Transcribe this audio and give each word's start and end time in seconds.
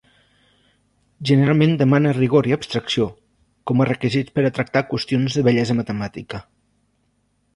Generalment 1.31 1.75
demana 1.81 2.13
rigor 2.17 2.49
i 2.51 2.55
abstracció, 2.55 3.05
com 3.71 3.85
a 3.85 3.87
requisits 3.91 4.35
per 4.39 4.45
a 4.49 4.53
tractar 4.57 4.83
qüestions 4.93 5.39
de 5.41 5.47
bellesa 5.49 5.79
matemàtica. 5.83 6.41